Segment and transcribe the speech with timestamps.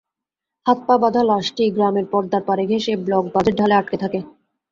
[0.65, 4.19] হাত-পা বাঁধা লাশটি গ্রামের পদ্মার পাড় ঘেঁষে ব্লক বাঁধের ঢালে আটকে থাকে।